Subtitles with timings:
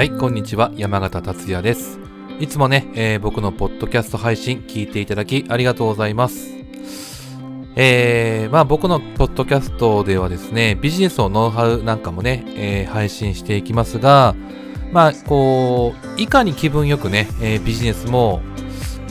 [0.00, 0.72] はい、こんにちは。
[0.76, 1.98] 山形達也です。
[2.38, 6.54] いつもね、えー僕のポッドキャスト配信聞いていただきありがとうございます。
[7.76, 14.34] えー、まあ僕のポッドキャストではですね、ビジネスのノウハウなんかもね、えー配信していきますが、
[14.90, 18.40] まあ、こう、いかに気分よくね、えービジネスも、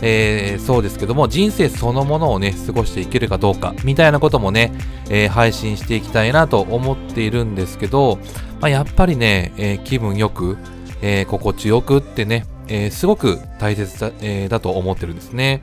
[0.02, 4.74] えーそうですけども、人生そのものをね、過ごしていけるかどうか、みたいなこともね、
[5.12, 8.18] えー配信していきたいなと思っているんですけど、
[8.60, 10.58] まあ、やっぱりね、えー気分よく、
[11.02, 15.62] えー心地よくってね、えーすごく大切だ,、えーだと思ってるんですね。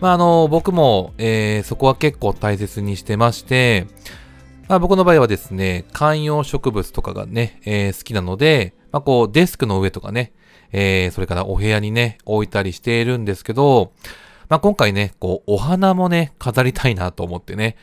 [0.00, 3.86] まあ、あの、僕も、えーそこは結構大切にしてまして、
[4.68, 10.32] まあ、僕の場合はですね、観葉植物とかがね、えー好きなので、まあ、こう、デスクの上とかね、
[10.72, 13.92] えーそれからお部屋にね、置いたりしているんですけど、
[14.48, 17.76] まあ、今回ね、こう、お花もね、飾りたいなと思ってね、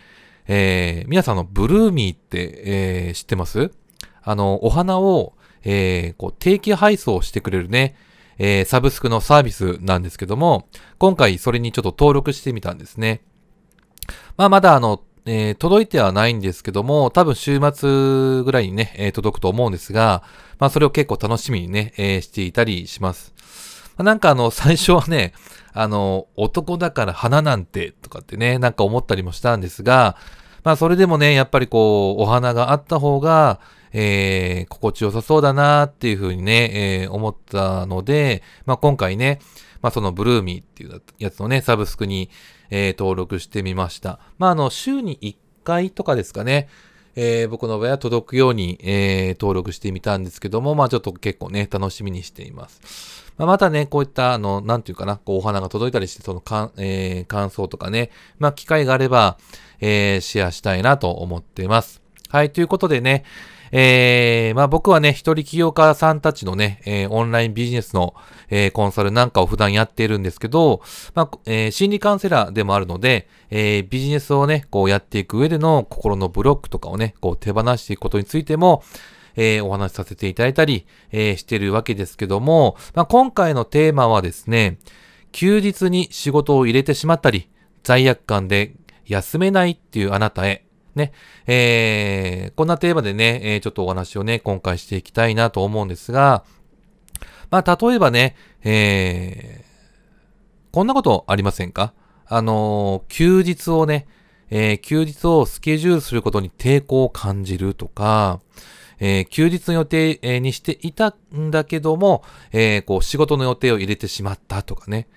[0.48, 3.72] えー皆さんの、ブルーミーって、えー知ってます？
[4.22, 5.34] あの、お花を、
[5.64, 7.96] えーこう、定期配送してくれるね、
[8.38, 13.22] えーサブスクのサービスなんですけども、今回それにちょっと登録してみたんですね。
[14.38, 20.24] まあ、まだあの、えー届いてはないんですけども、多分週末ぐらいにね、えー届くと思うんですが、
[20.60, 23.34] まあ、それを結構楽しみにね、えーしていたりします。
[23.98, 25.34] まあなんかあの、 最初はね、
[25.74, 30.18] あの、男だから花なんてとかってね、なんか思ったりもしたんですが、
[30.64, 33.60] まあそれでもね、やっぱりこう、お花があった方が、
[33.94, 39.40] えー、心地よさそうだなっていうふうにね、えー思ったので、まあ今回ね、
[39.82, 42.30] まあそのブルーミーっていうやつのね、サブスクに、
[42.70, 44.20] えー登録してみました。
[44.40, 46.68] まああの、週に1回とかですかね、
[47.16, 53.24] えー僕の場合は届くように、えー登録してみたんですけども、まあちょっと結構ね、楽しみにしています。
[53.38, 59.38] まあ、またね、こういった、あの、なんていうかな、こう、お花が届いたりして、その、かん、えー感想とかね、まあ、機会があれば、
[59.82, 62.03] えーシェアしたいなと思っています。
[62.34, 63.26] はい、ということでね、
[63.72, 68.16] えーまあ僕はね、一人起業家さんたちのね、えーオンラインビジネスの、
[68.50, 70.82] えーコンサルなんかを普段やっているんですけど、
[71.14, 78.82] まあ、えー心理カウンセラーでもあるので、えービジネスをね、こうやっていく上での心のブロックとかをね、こう手放していくことについても、
[79.36, 84.80] えーお話しさせていただいたり、えーしてるわけですけども、まあ、今回のテーマはですね、
[85.32, 87.48] 休日に仕事を入れてしまったり、
[87.84, 88.74] 罪悪感で
[89.06, 91.12] 休めないっていうあなたへ、ね、
[91.48, 96.44] えーこんなテーマでね、えーちょっとお話をね、今回していきたいなと思うんですが、
[97.50, 99.74] まあ、例えばね、えー
[100.72, 101.94] こんなことありませんか？
[102.26, 104.08] あのー休日をね、
[104.50, 108.40] えー休日をスケジュールすることに抵抗を感じるとか、
[109.00, 115.08] えー休日の予定にしていたんだけども、えーこう仕事の予定を入れてしまったとかね。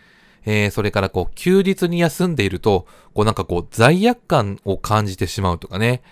[0.47, 6.03] えーそれからこう休日に休んでいると、こうなんかこう罪悪感を感じてしまうとかね。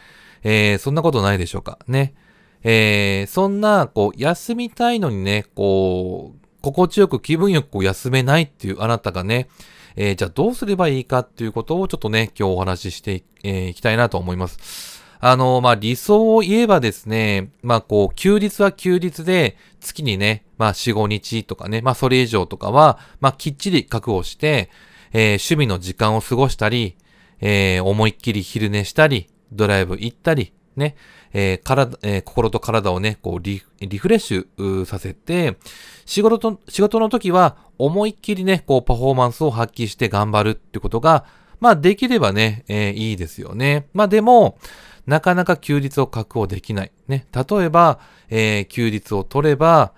[0.43, 2.15] えーそんなことないでしょうかね。
[2.63, 9.49] えーそんな、こう、休みたいのにね、こう、心地よく気分よくこう休めないっていうあなたがね、
[9.97, 14.94] えーじゃあどうすればいいかっていうことをちょっとね、今日お話ししてい,、えーいきたいなと思います。
[15.27, 24.69] あの、まあ、理想を言えばですね、まあ、こう、休日は休日で、月にね、まあ、4、5日とかね、まあ、それ以上とかは、まあ、きっちり確保して、
[25.15, 26.97] えー趣味の時間を過ごしたり、
[27.41, 30.95] えー思いっきり昼寝したり、ドライブ行ったり、ね、
[31.33, 35.57] えー体、えー心と体をね、こうリ、リフレッシュさせて、
[36.05, 41.25] 仕事と、仕事の時は思いっきりね、こう、パフォーマンスを発揮して頑張るってことが、
[41.61, 43.89] まあ、できればね、えーいいですよね。
[43.95, 44.59] まあ、でも、
[45.07, 46.93] なかなか休日を確保できない。
[47.09, 47.27] ね。
[47.33, 48.01] 例えば、
[48.31, 49.93] えー休日を取れば、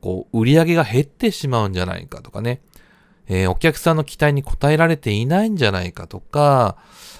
[0.00, 2.60] こう、売り上げが減ってしまうんじゃないかとかね。
[3.26, 6.76] えーお客さんの期待に応えられていないんじゃないかとか、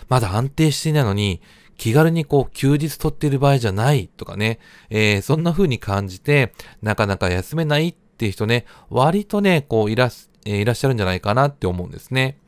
[0.09, 1.41] まだ安定していないのに、
[1.77, 4.59] 気軽にこう、休日取っている場合じゃないとかね。
[4.91, 6.53] えーそんな風に感じて、
[6.83, 10.13] なかなか休めないっていう人ね、割とね、こう、いらっ、
[10.47, 12.39] えーいらっしゃるんじゃないかなって思うんですね。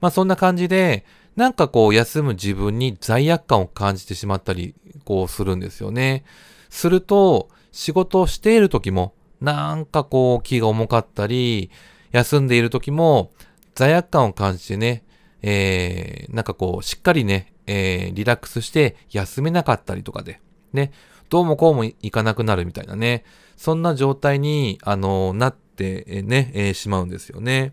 [0.00, 1.04] まあそんな感じで、
[1.36, 4.74] なんかこう休む自分に罪悪感を感じてしまったり、
[5.04, 6.24] こうするんですよね。
[6.68, 11.70] すると、仕事をしている時も、なんかこう気が重かったり、
[12.12, 13.30] 休んでいる時も
[13.74, 15.04] 罪悪感を感じてね、
[15.42, 20.40] えー、なんかこうしっかりね、えー、リラックスして休めなかったりとかで、
[20.72, 20.92] ね、
[21.28, 23.24] どうもこうもいかなくなるみたいなね、
[23.56, 27.72] そんな状態に、あのなって、ね、えーしまうんですよね。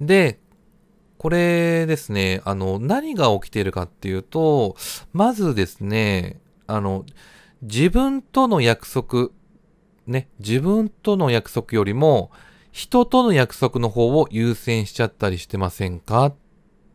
[0.00, 0.40] で、
[1.20, 4.74] これですね、あの、何が起きているかっていうと、
[5.12, 7.04] まずですね、あの、
[7.60, 9.28] 自分との約束、
[10.06, 12.30] ね、自分との約束よりも、
[12.72, 16.34] 人との約束の方を優先しちゃったりしてませんかっ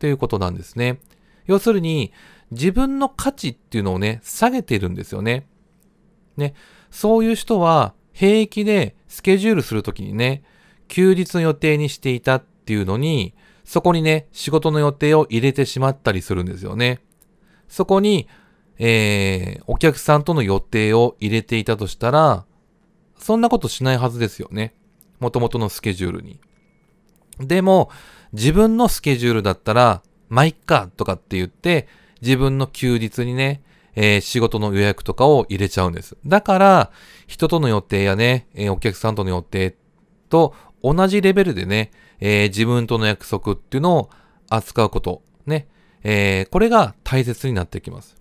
[0.00, 0.98] ていうことなんですね。
[1.46, 2.12] 要するに、
[2.50, 5.46] 自分の価値っていうのをね、下げてるんですよね。
[6.36, 6.54] ね。
[6.90, 10.42] そういう人は平気でスケジュールするときにね、
[10.88, 13.32] 休日の予定にしていたっていうのに、
[13.66, 17.00] そこにね、仕事の予定を入れてしまったりするんですよね。
[17.68, 18.28] そこに、
[18.78, 22.44] えー、お客さんとの予定を入れていたとしたら、
[23.18, 24.72] そんなことしないはずですよね。
[25.18, 26.38] 元々のスケジュールに。
[27.40, 27.90] でも、
[28.32, 31.88] 自分のスケジュールだったら、まあ、いっか、とかって言って、
[32.22, 33.62] 自分の休日にね、
[33.96, 36.16] えー、仕事の予約とかを入れちゃうんです。
[36.24, 36.92] だから、
[37.26, 39.74] 人との予定やね、えー、お客さんとの予定
[40.28, 41.90] と同じレベルでね、
[42.20, 44.10] えー、自分との約束っていうのを
[44.48, 45.68] 扱うこと、ね、
[46.02, 48.16] えー、これが大切になってきます。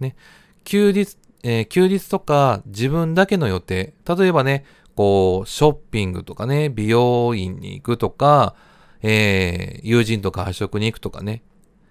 [0.00, 0.16] ね、
[0.64, 4.64] 休日、えー、休日とか自分だけの予定、例えばね、
[4.94, 8.54] こう、ショッピングとかね、美容院に行くとか、
[9.02, 11.42] えー、友人とか発食に行くとかね、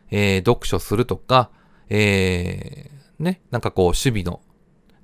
[0.10, 1.50] えー、読書するとか、
[1.90, 4.42] えー、ね、なんかこう、守備の、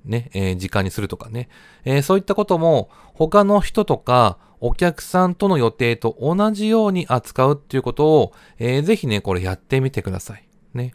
[0.04, 1.48] ね、えー、時間にするとかね、
[1.84, 10.46] えー、そういったことも、他の人とか、お客さんとの予定と同じように扱うっていうことを、えー、ぜひね、これやってみてください。
[10.74, 10.94] ね。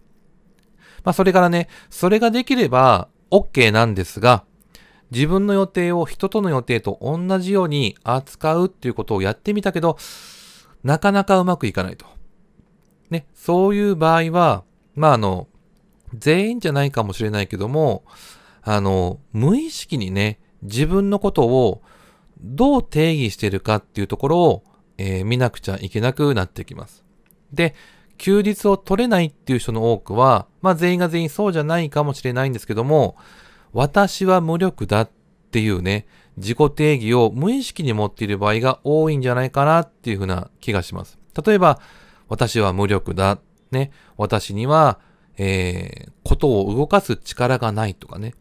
[1.03, 4.45] まあ、それからね、それができれば OK なんですが、
[5.12, 9.97] 自分の予定を人との予定と同じように扱うっていうことをやってみたけど、
[10.83, 12.06] なかなかうまくいかないと。
[13.09, 14.63] ね、そういう場合は、
[14.95, 15.47] まあ、あの、
[16.13, 18.03] 全員じゃないかもしれないけども、
[18.62, 21.81] あの、無意識にね、自分のことを
[22.40, 24.64] どう定義しているかっていうところを、
[24.98, 27.04] えー、見なくちゃいけなくなってきます。
[27.54, 27.76] で、
[28.18, 33.18] 休日を取れないっていう人の多くは、まあ全員が全員そうじゃないかもしれないんですけども、
[33.74, 35.10] 私は無力だっ
[35.52, 41.18] ていうね、自己定義を無意識に持っている場合が多いんじゃないかなっていうふうな気がします。
[41.46, 41.80] 例えば、
[42.28, 43.40] 私は無力だ。
[43.72, 43.92] ね。
[44.18, 45.00] 私には、
[45.38, 48.34] えー、ことを動かす力がないとかね。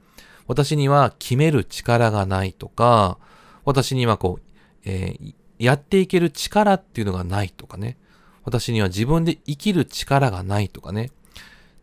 [0.47, 3.19] 私には決める力がないとか、
[3.65, 4.43] 私にはこう、
[4.85, 7.99] えー、やっていける力っていうのがないとかね。
[8.45, 11.11] 私には自分で生きる力がないとかね。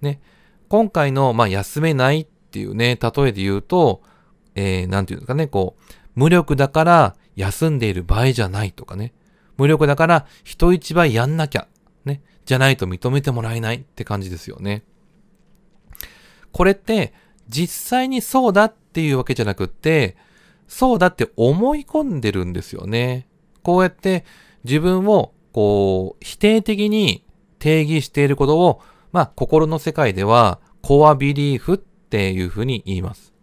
[0.01, 0.22] ね。
[0.69, 4.01] 今回の、まあ、休めないっていうね、例えで言うと、
[4.56, 9.13] えー、なんていうんですかね、こう、無力だから休んでいる場合じゃないとかね。
[9.57, 11.68] 無力だから人一倍やんなきゃ。
[12.06, 12.22] ね。
[12.45, 14.84] じゃないと認めてもらえないって感じですよね。
[16.51, 17.13] これって
[17.48, 20.18] 実際にそうだっていうわけじゃなくって、
[20.71, 23.27] そうだって思い込んでるんですよね。
[23.62, 24.23] こうやって
[24.63, 27.25] 自分をこう否定的に
[27.59, 28.81] 定義していることを、
[29.12, 33.33] まあ心の世界ではコアビリーフっていうふうに言います。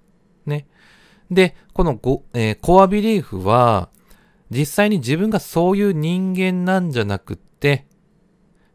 [0.47, 0.67] ね。
[1.31, 3.91] で、このご、えー、コアビリーフは
[4.49, 7.85] 実際に自分がそういう人間なんじゃなくって、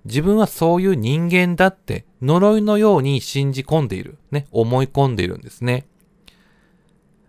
[0.06, 4.20] 自分はそういう人間だって呪いのように信じ込んでいる。
[4.30, 4.46] ね。
[4.52, 5.88] 思い込んでいるんですね。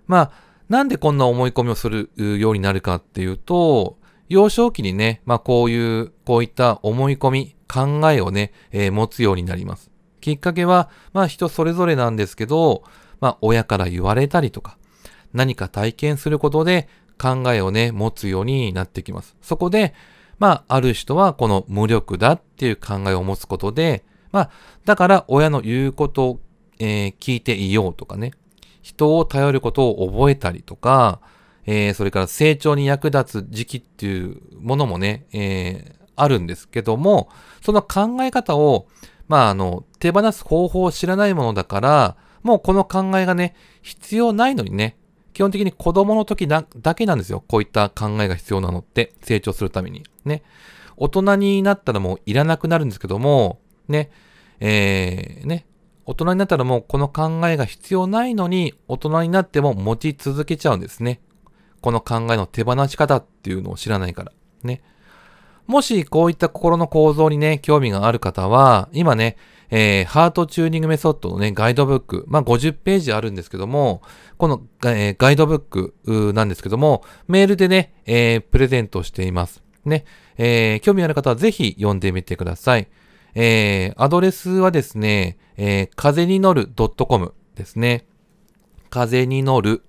[0.06, 9.90] まあ、なんでこんな思い込みをするようになるかっていうと、幼少期にね、まあこういう、こういった思い込み、考えをね、えー、持つようになります。
[10.20, 12.84] きっかけは、まあ人それぞれなんですけど、
[13.20, 14.78] まあ親から言われたりとか、
[15.32, 16.88] 何か体験することで
[17.18, 19.36] 考えをね、持つようになってきます。
[19.42, 19.94] そこで、
[20.38, 24.50] まあ、ある人はこの無力だっていう考えを持つことで、まあ、
[24.84, 26.40] だから親の言うことを、
[26.78, 28.32] えー、聞いていようとかね、
[28.84, 31.20] 人を頼ることを覚えたりとか、
[31.64, 37.30] えー、それから成長に役立つ時期っていうものもね、えー、あるんですけども、
[37.62, 38.86] その考え方を、
[39.26, 44.98] まあ、あの、手放す方法を知らないものだから、もうこの考えがね、必要ないのにね、
[45.32, 46.62] 基本的に子供の時だ
[46.94, 47.42] けなんですよ。
[47.48, 50.02] こういった考えが必要なのって、成長するために。
[50.26, 50.42] ね。
[50.98, 54.10] 大人になったらもういらなくなるんですけども、ね。
[54.60, 55.64] えー、ね。
[56.06, 61.20] 大人になったらもうこの考えが必要ないのに、大人になっても持ち続けちゃうんですね。
[61.80, 64.32] この考えの手放し方っていうのを知らないから。
[64.62, 64.82] ね。
[65.66, 69.36] もしこういった心の構造にね、興味がある方は、今ね、
[69.70, 74.02] えー、ハートチューニングメソッドのね、ガイドブック、まあ、50ページあるんですけども、
[74.36, 79.62] この、えー、ガイドブックなんですけども、メールでね、えー、プレゼントしています。
[79.84, 80.04] ね、
[80.36, 82.88] えー、興味ある方はぜひ読んでみてください。
[83.34, 88.06] えー、アドレスはですね、えー、風に乗る .com ですね。
[88.94, 89.82] 風に乗る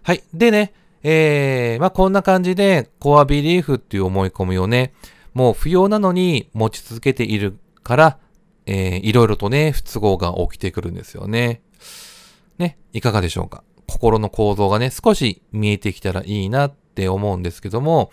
[0.06, 0.24] はい。
[0.36, 0.72] でね、
[1.02, 4.94] えー、まあ、こんな感じで、コアビリーフっていう思い込みをね、
[5.34, 8.20] もう不要なのに持ち続けているから、
[8.68, 11.64] えー、いろいろとね、不都合が起きてくるんですよね。
[12.60, 13.64] ね、いかがでしょうか？
[13.88, 18.12] 心の構造がね、少し見えてきたらいいなって思うんですけども、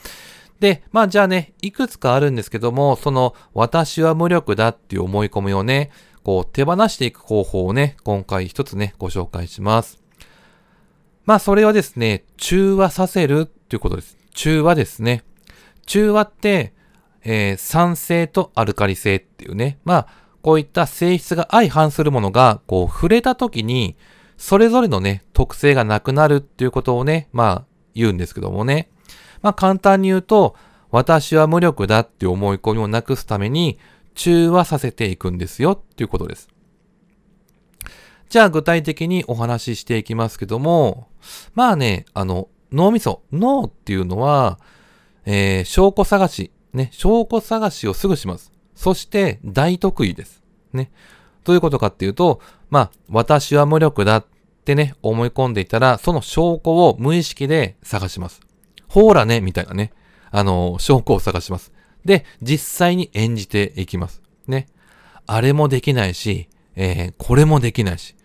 [0.61, 5.90] で、まあじゃあね、いくつかあるんですけども、その私は無力だっていう思い込みをね、
[6.25, 10.01] こう手放していく方法をね、今回一つね、ご紹介します。
[11.25, 14.17] まあそれはですね、中和させるっていうことです。
[14.35, 15.23] 中和ですね。
[15.87, 16.73] 中和って、
[17.25, 20.07] えー、酸性とアルカリ性っていうね、まあ
[20.43, 23.97] こういった性質が相反するものが、こう触れた時に、
[24.37, 27.64] それぞれのね、特性がなくなるっていうことをね、まあ
[27.95, 28.91] 言うんですけどもね。
[29.41, 30.57] まあ簡単に言うと、
[30.91, 33.79] 私は無力だって思い込みをなくすために、
[34.14, 36.49] 中和させていくんですよっていうことです。
[38.32, 41.08] じゃあ具体的にお話ししていきますけども、
[41.52, 44.58] まあね、あの、脳みそ、脳っていうのは、
[45.26, 48.50] えー、証拠探し、ね、証拠探しをすぐします。
[48.74, 50.42] そして大得意です。
[50.72, 50.90] ね。
[51.44, 54.26] どういうことかっていうと、まあ、私は無力だっ
[54.64, 58.40] てね、思い込んでいたら、その証拠を無意識で探します。
[58.88, 59.92] ほーらね、みたいなね。
[60.30, 61.70] あの、証拠を探します。
[62.06, 64.22] で、実際に演じていきます。
[64.46, 64.68] ね。
[65.26, 68.16] あれもできないし、えー、これもできないし、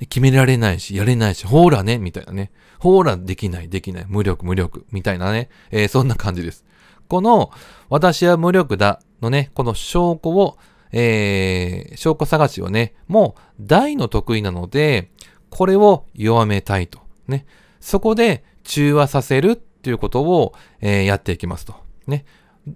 [0.00, 0.06] ね。
[0.06, 2.50] 決められないし、やれないし、ほーらね、みたいなね。
[2.78, 5.48] ほーら、できない、できない、無力、無力、みたいなね。
[5.70, 6.64] えー、そんな感じです。
[7.08, 7.50] この、
[7.88, 10.58] 私は無力だのね、この証拠を、
[10.92, 15.10] えー、証拠探しをね、もう大の得意なので、
[15.50, 17.00] これを弱めたいと。
[17.26, 17.46] ね。
[17.80, 21.74] そこで中和させるっていうことを、えー、やっていきますと。
[22.06, 22.24] ね。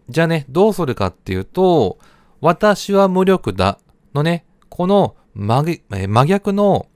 [0.09, 1.99] じゃあね、どうするかっていうと、
[2.41, 3.79] 私は無力だ
[4.15, 5.81] のね、この真
[6.27, 6.87] 逆の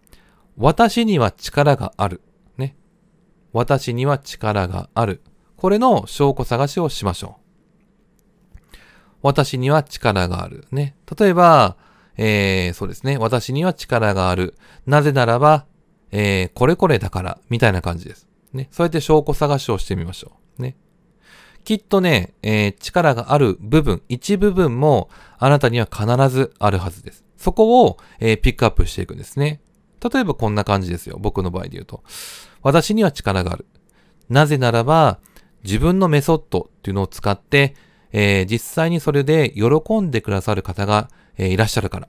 [0.56, 2.22] 私には力がある。
[2.56, 2.76] ね。
[3.52, 5.22] 私には力がある。
[5.56, 7.38] これの証拠探しをしましょ
[8.72, 8.76] う。
[9.22, 10.66] 私には力がある。
[10.70, 10.96] ね。
[11.18, 11.76] 例えば、
[12.16, 13.18] えー、そうですね。
[13.18, 14.54] 私には力がある。
[14.86, 15.66] なぜならば、
[16.10, 18.28] えー、これこれだから、みたいな感じです。
[18.52, 18.68] ね。
[18.70, 20.62] そうやって証拠探しをしてみましょう。
[20.62, 20.76] ね。
[21.64, 27.24] きっとね、えー、力がある部分、一部分もあなたには必ずあるはずです。
[27.36, 29.60] そこを、えー、ピックアップしていくんですね。
[30.08, 31.18] 例えばこんな感じですよ。
[31.20, 32.02] 僕の場合で言うと。
[32.62, 33.66] 私には力がある。
[34.28, 35.18] なぜならば、
[35.64, 37.74] 自分のメソッドっていうのを使って、
[38.12, 42.08] えー、実際にそれで喜んでくださる方が、えー、いらっしゃるから。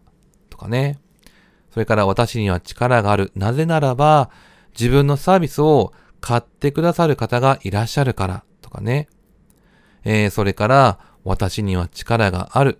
[0.49, 0.99] とかね。
[1.71, 3.31] それから私には力がある。
[3.35, 4.29] なぜならば、
[4.79, 8.43] 自分のサービスを買ってくださる方がいらっしゃるから。
[8.61, 9.07] とかね。
[10.03, 12.79] えー、それから、私には力がある。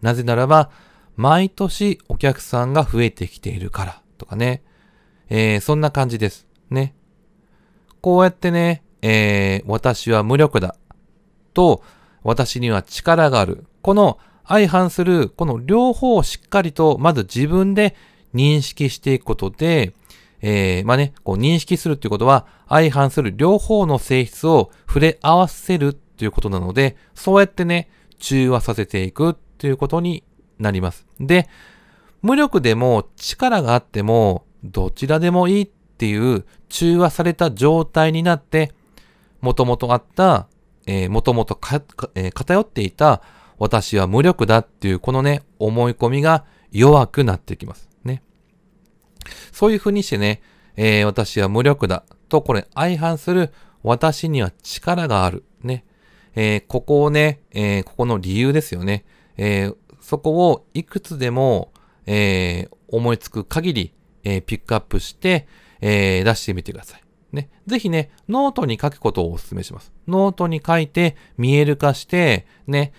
[0.00, 0.70] なぜならば、
[1.16, 4.02] 毎年お客さんが増えてきているから。
[4.18, 4.62] とかね。
[5.30, 6.46] えー、そんな感じです。
[6.70, 6.94] ね。
[8.00, 10.76] こうやってね、えー、私は無力だ。
[11.54, 11.82] と、
[12.22, 13.66] 私には力がある。
[13.82, 17.94] この相反する、この両方をしっかりと、まず自分で
[18.34, 19.92] 認識していくことで、
[20.40, 30.24] えー、まあね、こう認識するっていうことは、相反する両方の性質を触れ合わせるっていうことなので、そうやってね、中和させていくっていうことに
[30.58, 31.06] なります。
[31.20, 31.48] で、
[32.22, 38.72] 無力でも力があっても、どちらでもいいっていう中和された状態になって、
[39.40, 40.48] もともとあった、
[40.86, 43.22] えー、もともと偏っていた
[43.58, 47.88] 私は無力だっていうこのね、思い込みが弱くなってきます。
[48.04, 48.22] ね。
[49.52, 50.42] そういうふうにしてね、
[50.76, 55.44] えー、私は無力だとこれ相反する私には力がある。
[55.62, 55.84] ね。
[56.34, 59.04] えー、ここをね、えー、ここの理由ですよね。
[59.36, 61.72] えそこをいくつでも、
[62.10, 63.92] え思いつく限り、
[64.24, 65.46] えピックアップして、
[65.80, 67.02] え出してみてください。
[67.32, 67.50] ね。
[67.66, 69.92] ぜひね、ノートに書くことをお勧めします。
[70.06, 72.92] ノートに書いて、見える化して、ね、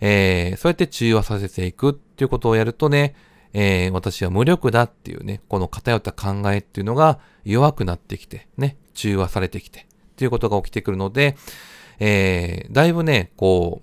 [0.00, 3.14] えー、そうやって中和させていくっていうことをやるとね、
[3.52, 9.84] えー、私は無力だっていうね、この偏った考えっていうのが弱くなってきて、ね、中和されてきて、っ
[10.16, 11.36] ていうことが起きてくるので、
[12.00, 13.82] えー、だいぶね、こ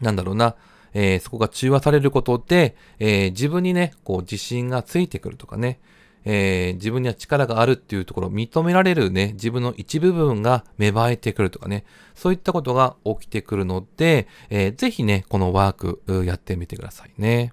[0.00, 0.56] う、なんだろうな、
[0.94, 5.80] えー、そこが中和されることで、えー、自分にね、こう自信がついてくるとかね、
[6.24, 17.52] えー、自分には力があるっていうところを認められるね、自分の一部分が芽生えてくるとかね、そういったことが起きてくるので、えー、ぜひね、このワークやってみてくださいね。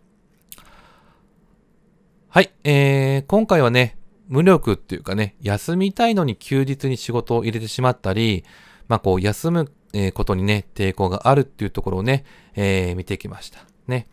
[2.29, 8.43] はい、えー、今回はね、無力っていうかね、休みたいのに休日に仕事を入れてしまったり、
[8.87, 12.25] まあこう休むえことにね、抵抗があるっていうところをね、
[12.55, 13.59] えー、見てきました。
[13.87, 14.07] ね。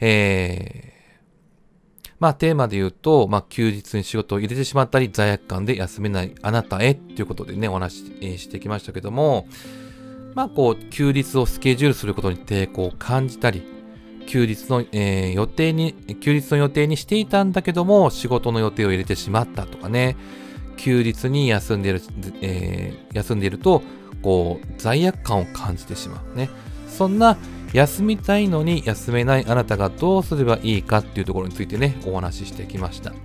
[0.00, 9.46] えー、まあテーマで言うと、まあ休日に仕事を入れてしまったり、罪悪感で休めないあなたへっていうことでね、お話ししてきましたけども、
[10.34, 13.66] まあこう、休日をスケジュールすることに抵抗を感じたり、
[14.26, 20.16] 休日の、えー、予定に、休日の予定にしていたんだけども、仕事の予定を入れてしまったとかね、
[20.76, 22.02] 休日に休んでいる、
[22.42, 23.82] えー、休んでいると、
[24.26, 26.50] こう、罪悪感を感じてしまうね。
[26.88, 27.36] そんな、
[27.72, 33.10] 休みたいのに休めないあなたがどうすればいいかっていうところについてね、お話ししてきました。
[33.10, 33.18] ま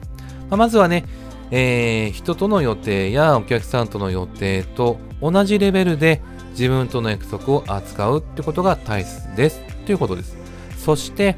[0.51, 1.05] あ、まずはね、
[1.49, 10.37] えー、人との予定やお客さんとの予定と同じレベルで自分との約束を扱うってことが大切ですということです。
[10.77, 11.35] そして、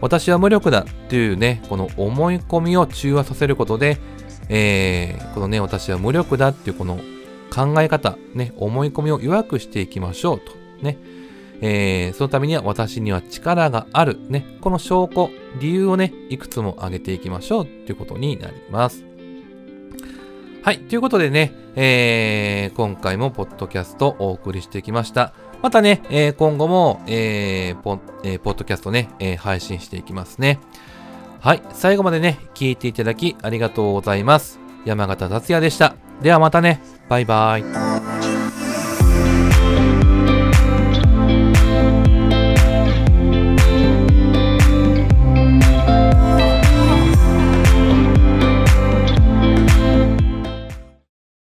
[0.00, 3.98] 私は無力だっていうね、この思い込みを中和させることで、
[4.48, 6.98] えー、このね、私は無力だっていうこの
[7.54, 10.52] 考え方、ね、思い込みを弱くしていきましょうと。
[10.82, 10.98] ね。
[11.60, 14.18] えー、そのためには私には力がある。
[14.28, 14.58] ね。
[14.60, 15.30] この証拠、
[15.60, 19.04] 理由をね、いくつも挙げていきましょうっていうことになります。
[20.62, 20.80] はい。
[20.80, 25.32] ということでね、えー、今回もポッドキャストをお送りしてきました。
[25.62, 30.60] またね、えー、今後も、えーポえー、ポッドキャストね、えー、配信していきますね。
[31.40, 31.62] はい。
[31.72, 34.58] 最後までね、聞いていただきありがとうございます。
[34.84, 35.94] 山形達也でした。
[36.20, 36.93] ではまたね。
[37.08, 37.93] バイバイ。